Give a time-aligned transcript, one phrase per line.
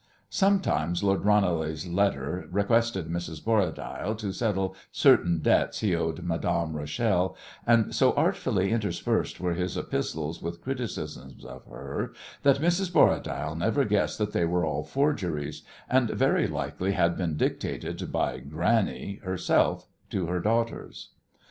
[0.31, 3.39] Sometimes Lord Ranelagh's letter requested Mrs.
[3.45, 9.77] Borradaile to settle certain debts he owed Madame Rachel, and so artfully interspersed were his
[9.77, 12.91] epistles with criticisms of her that Mrs.
[12.91, 18.39] Borradaile never guessed that they were all forgeries, and very likely had been dictated by
[18.39, 21.11] "granny" herself to her daughters.